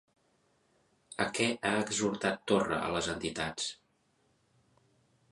A 1.25 1.25
què 1.39 1.49
ha 1.71 1.73
exhortat 1.81 2.41
Torra 2.51 2.79
a 2.85 2.89
les 2.95 3.09
entitats? 3.13 3.67